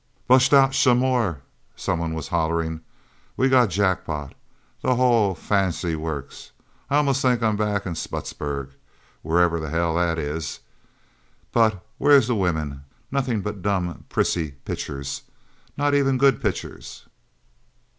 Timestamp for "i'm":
7.43-7.55